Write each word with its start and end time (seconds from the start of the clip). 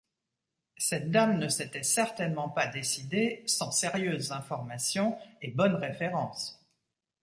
Cette 0.79 1.11
dame 1.11 1.37
ne 1.37 1.47
s’était 1.47 1.83
certainement 1.83 2.49
pas 2.49 2.65
décidée 2.65 3.43
sans 3.45 3.69
sérieuses 3.69 4.31
informations 4.31 5.15
et 5.43 5.51
bonnes 5.51 5.75
références... 5.75 6.59